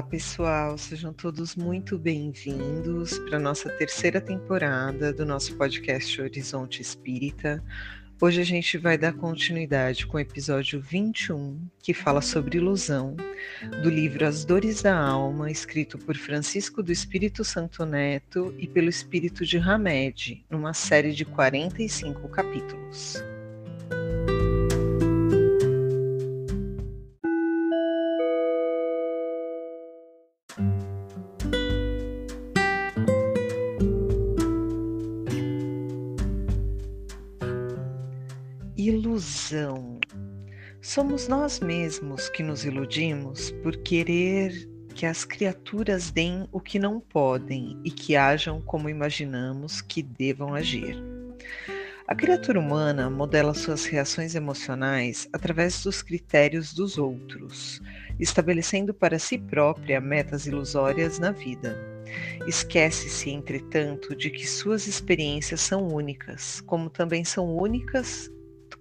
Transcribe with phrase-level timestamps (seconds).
[0.00, 6.80] Olá, pessoal, sejam todos muito bem-vindos para a nossa terceira temporada do nosso podcast Horizonte
[6.80, 7.62] Espírita.
[8.18, 13.14] Hoje a gente vai dar continuidade com o episódio 21, que fala sobre ilusão,
[13.82, 18.88] do livro As Dores da Alma, escrito por Francisco do Espírito Santo Neto e pelo
[18.88, 23.22] Espírito de Hamed, numa série de 45 capítulos.
[39.30, 40.00] Ilusão.
[40.82, 46.98] Somos nós mesmos que nos iludimos por querer que as criaturas deem o que não
[46.98, 50.96] podem e que ajam como imaginamos que devam agir.
[52.08, 57.80] A criatura humana modela suas reações emocionais através dos critérios dos outros,
[58.18, 61.78] estabelecendo para si própria metas ilusórias na vida.
[62.48, 68.28] Esquece-se, entretanto, de que suas experiências são únicas, como também são únicas,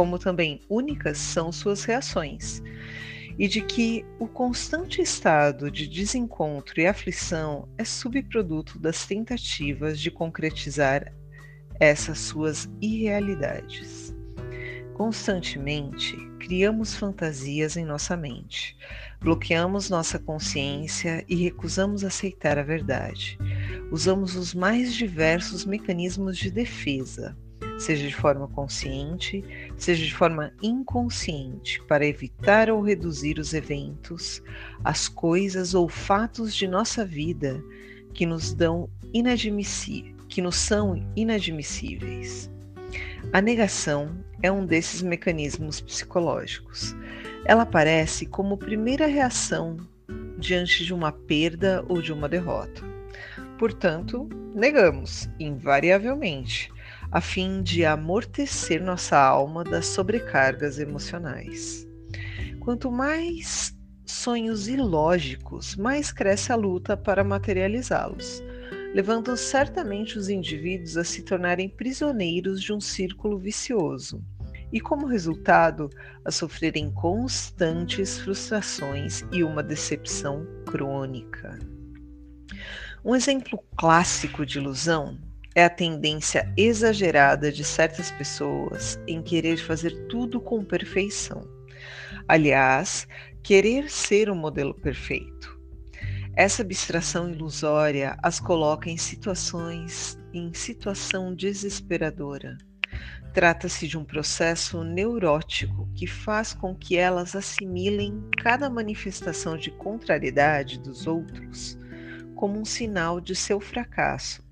[0.00, 2.62] como também únicas são suas reações,
[3.38, 10.10] e de que o constante estado de desencontro e aflição é subproduto das tentativas de
[10.10, 11.12] concretizar
[11.78, 14.16] essas suas irrealidades.
[14.94, 18.78] Constantemente criamos fantasias em nossa mente,
[19.20, 23.36] bloqueamos nossa consciência e recusamos aceitar a verdade.
[23.90, 27.36] Usamos os mais diversos mecanismos de defesa,
[27.80, 29.42] seja de forma consciente,
[29.78, 34.42] seja de forma inconsciente, para evitar ou reduzir os eventos,
[34.84, 37.64] as coisas ou fatos de nossa vida
[38.12, 38.88] que nos dão
[40.28, 42.50] que nos são inadmissíveis.
[43.32, 46.94] A negação é um desses mecanismos psicológicos.
[47.46, 49.78] Ela aparece como primeira reação
[50.38, 52.82] diante de uma perda ou de uma derrota.
[53.58, 56.70] Portanto, negamos, invariavelmente,
[57.10, 61.86] a fim de amortecer nossa alma das sobrecargas emocionais.
[62.60, 68.42] Quanto mais sonhos ilógicos, mais cresce a luta para materializá-los
[68.92, 74.22] levando certamente os indivíduos a se tornarem prisioneiros de um círculo vicioso
[74.72, 75.90] e, como resultado,
[76.24, 81.58] a sofrerem constantes frustrações e uma decepção crônica.
[83.04, 85.18] Um exemplo clássico de ilusão
[85.60, 91.42] é a tendência exagerada de certas pessoas em querer fazer tudo com perfeição.
[92.26, 93.06] Aliás,
[93.42, 95.60] querer ser o um modelo perfeito.
[96.34, 102.56] Essa abstração ilusória as coloca em situações em situação desesperadora.
[103.34, 110.80] Trata-se de um processo neurótico que faz com que elas assimilem cada manifestação de contrariedade
[110.80, 111.78] dos outros
[112.34, 114.48] como um sinal de seu fracasso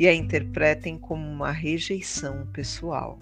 [0.00, 3.18] e a interpretem como uma rejeição pessoal.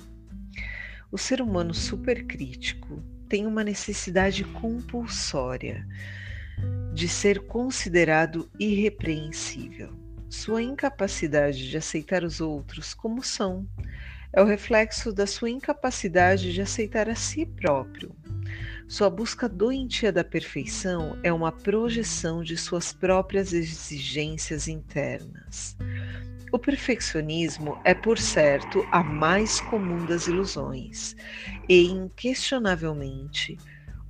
[1.11, 5.85] O ser humano supercrítico tem uma necessidade compulsória
[6.95, 9.93] de ser considerado irrepreensível.
[10.31, 13.69] Sua incapacidade de aceitar os outros como são
[14.33, 18.15] é o reflexo da sua incapacidade de aceitar a si próprio.
[18.87, 25.77] Sua busca doentia da perfeição é uma projeção de suas próprias exigências internas.
[26.51, 31.15] O perfeccionismo é, por certo, a mais comum das ilusões
[31.69, 33.59] e, inquestionavelmente,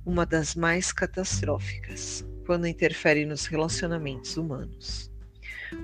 [0.05, 5.11] uma das mais catastróficas quando interfere nos relacionamentos humanos.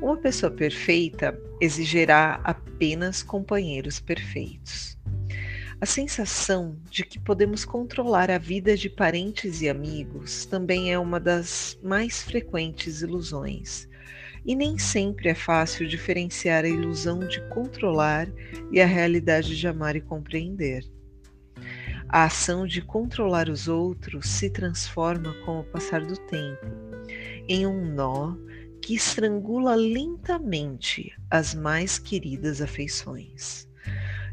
[0.02, 4.98] Uma pessoa perfeita exigirá apenas companheiros perfeitos.
[5.82, 11.19] A sensação de que podemos controlar a vida de parentes e amigos também é uma
[11.19, 13.88] das mais frequentes ilusões,
[14.45, 18.27] e nem sempre é fácil diferenciar a ilusão de controlar
[18.71, 20.83] e a realidade de amar e compreender.
[22.07, 26.86] A ação de controlar os outros se transforma com o passar do tempo
[27.47, 28.36] em um nó
[28.81, 33.68] que estrangula lentamente as mais queridas afeições.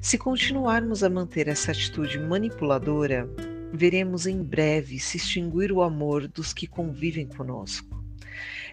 [0.00, 3.28] Se continuarmos a manter essa atitude manipuladora,
[3.72, 8.01] veremos em breve se extinguir o amor dos que convivem conosco.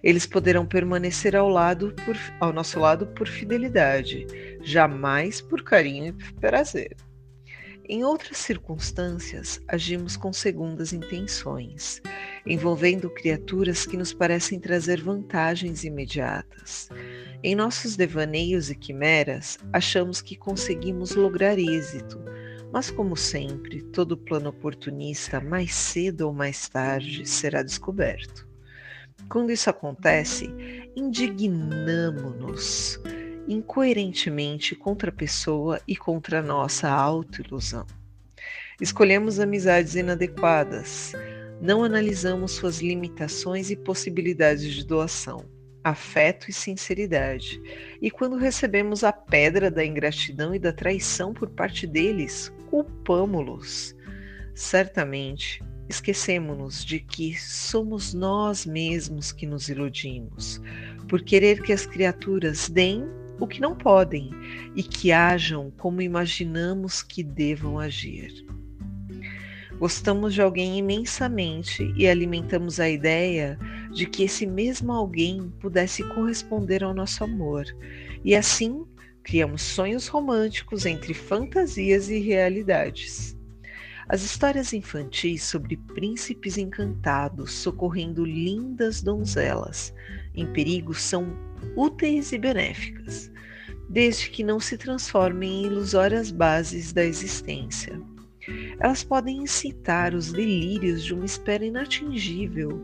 [0.03, 4.25] Eles poderão permanecer ao, lado por, ao nosso lado por fidelidade,
[4.61, 6.95] jamais por carinho e prazer.
[7.91, 11.99] Em outras circunstâncias, agimos com segundas intenções,
[12.45, 16.87] envolvendo criaturas que nos parecem trazer vantagens imediatas.
[17.43, 22.21] Em nossos devaneios e quimeras, achamos que conseguimos lograr êxito,
[22.71, 28.48] mas, como sempre, todo plano oportunista, mais cedo ou mais tarde, será descoberto.
[29.27, 30.49] Quando isso acontece,
[30.95, 32.99] indignamo-nos
[33.47, 37.85] incoerentemente contra a pessoa e contra a nossa autoilusão.
[38.79, 41.13] Escolhemos amizades inadequadas,
[41.59, 45.45] não analisamos suas limitações e possibilidades de doação,
[45.83, 47.61] afeto e sinceridade.
[48.01, 53.95] E quando recebemos a pedra da ingratidão e da traição por parte deles, culpamo-los.
[54.53, 60.61] Certamente, esquecemos-nos de que somos nós mesmos que nos iludimos,
[61.07, 63.03] por querer que as criaturas deem
[63.39, 64.29] o que não podem
[64.75, 68.45] e que ajam como imaginamos que devam agir.
[69.79, 73.57] Gostamos de alguém imensamente e alimentamos a ideia
[73.91, 77.65] de que esse mesmo alguém pudesse corresponder ao nosso amor,
[78.23, 78.85] e assim
[79.23, 83.38] criamos sonhos românticos entre fantasias e realidades.
[84.09, 89.93] As histórias infantis sobre príncipes encantados socorrendo lindas donzelas
[90.33, 91.37] em perigo são
[91.75, 93.31] úteis e benéficas,
[93.87, 98.01] desde que não se transformem em ilusórias bases da existência.
[98.79, 102.83] Elas podem incitar os delírios de uma espera inatingível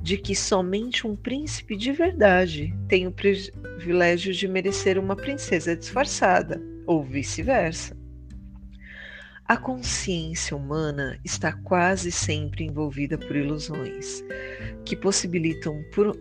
[0.00, 6.62] de que somente um príncipe de verdade tem o privilégio de merecer uma princesa disfarçada,
[6.86, 8.01] ou vice-versa.
[9.52, 14.24] A consciência humana está quase sempre envolvida por ilusões,
[14.82, 16.18] que possibilitam, por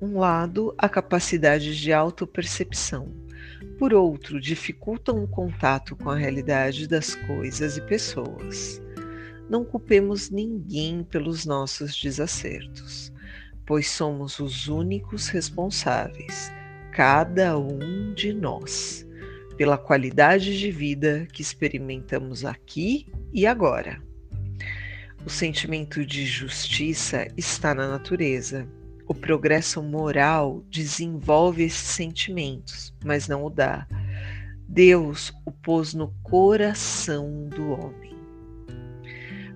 [0.00, 3.14] um lado, a capacidade de autopercepção,
[3.78, 8.80] por outro, dificultam o contato com a realidade das coisas e pessoas.
[9.50, 13.12] Não culpemos ninguém pelos nossos desacertos,
[13.66, 16.50] pois somos os únicos responsáveis,
[16.92, 19.06] cada um de nós,
[19.60, 24.02] pela qualidade de vida que experimentamos aqui e agora.
[25.22, 28.66] O sentimento de justiça está na natureza
[29.10, 33.84] o progresso moral desenvolve esses sentimentos, mas não o dá.
[34.68, 38.09] Deus o pôs no coração do homem.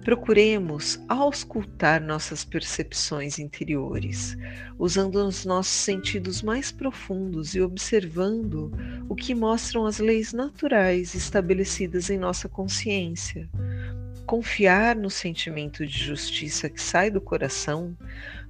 [0.04, 4.36] Procuremos auscultar nossas percepções interiores,
[4.78, 8.70] usando os nossos sentidos mais profundos e observando
[9.08, 13.48] o que mostram as leis naturais estabelecidas em nossa consciência.
[14.26, 17.96] Confiar no sentimento de justiça que sai do coração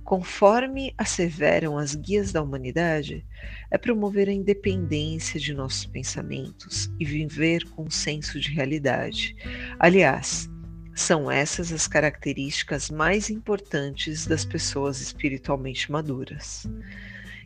[0.03, 3.25] conforme asseveram as guias da humanidade,
[3.71, 9.35] é promover a independência de nossos pensamentos e viver com um senso de realidade.
[9.79, 10.51] Aliás,
[10.94, 16.67] são essas as características mais importantes das pessoas espiritualmente maduras.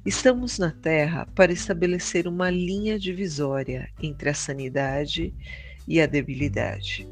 [0.04, 5.34] Estamos na Terra para estabelecer uma linha divisória entre a sanidade
[5.86, 7.08] e a debilidade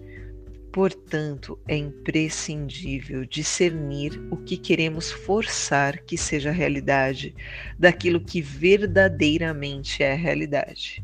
[0.76, 7.34] Portanto, é imprescindível discernir o que queremos forçar que seja realidade
[7.78, 11.02] daquilo que verdadeiramente é realidade.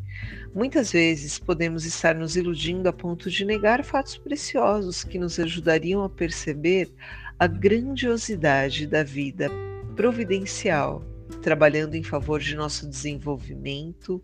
[0.54, 6.02] Muitas vezes podemos estar nos iludindo a ponto de negar fatos preciosos que nos ajudariam
[6.02, 6.92] a perceber
[7.38, 9.50] a grandiosidade da vida
[9.96, 11.02] providencial,
[11.40, 14.22] trabalhando em favor de nosso desenvolvimento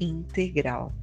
[0.00, 0.94] integral.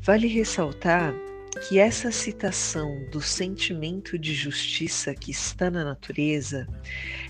[0.00, 1.14] Vale ressaltar
[1.58, 6.66] que essa citação do sentimento de justiça que está na natureza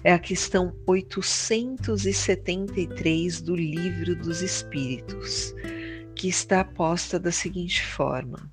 [0.04, 5.52] é a questão 873 do Livro dos Espíritos,
[6.14, 8.52] que está posta da seguinte forma: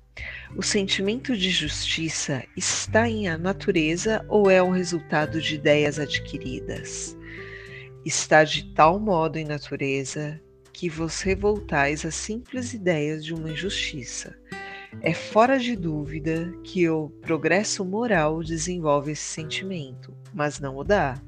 [0.56, 7.14] O sentimento de justiça está em a natureza ou é o resultado de ideias adquiridas?
[8.04, 10.40] Está de tal modo em natureza
[10.72, 14.34] que vos revoltais às simples ideias de uma injustiça
[15.00, 21.20] é fora de dúvida que o progresso moral desenvolve esse sentimento, mas não o dá.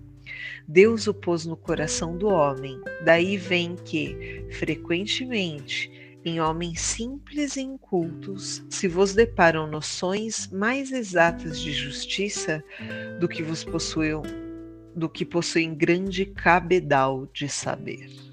[0.66, 5.90] Deus o pôs no coração do homem, daí vem que, frequentemente,
[6.24, 12.62] em homens simples e incultos, se vos deparam noções mais exatas de justiça
[13.18, 14.22] do que vos possuem,
[14.94, 18.27] do que possuem grande cabedal de saber.